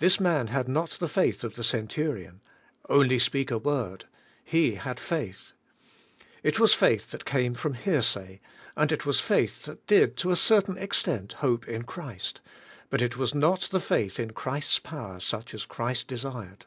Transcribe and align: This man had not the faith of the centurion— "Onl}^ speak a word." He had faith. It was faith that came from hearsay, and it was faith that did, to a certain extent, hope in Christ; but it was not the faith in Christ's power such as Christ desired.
This 0.00 0.18
man 0.18 0.48
had 0.48 0.66
not 0.66 0.90
the 0.98 1.06
faith 1.08 1.44
of 1.44 1.54
the 1.54 1.62
centurion— 1.62 2.40
"Onl}^ 2.90 3.20
speak 3.20 3.48
a 3.52 3.58
word." 3.58 4.06
He 4.42 4.74
had 4.74 4.98
faith. 4.98 5.52
It 6.42 6.58
was 6.58 6.74
faith 6.74 7.12
that 7.12 7.24
came 7.24 7.54
from 7.54 7.74
hearsay, 7.74 8.40
and 8.74 8.90
it 8.90 9.06
was 9.06 9.20
faith 9.20 9.62
that 9.66 9.86
did, 9.86 10.16
to 10.16 10.32
a 10.32 10.36
certain 10.36 10.76
extent, 10.78 11.34
hope 11.34 11.68
in 11.68 11.82
Christ; 11.84 12.40
but 12.90 13.02
it 13.02 13.16
was 13.16 13.36
not 13.36 13.68
the 13.70 13.78
faith 13.78 14.18
in 14.18 14.32
Christ's 14.32 14.80
power 14.80 15.20
such 15.20 15.54
as 15.54 15.64
Christ 15.64 16.08
desired. 16.08 16.66